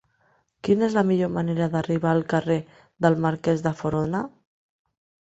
[0.67, 2.57] Quina és la millor manera d'arribar al carrer
[3.07, 4.23] del Marquès de Foronda?